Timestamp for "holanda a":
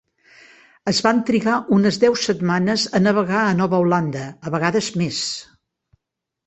3.85-4.59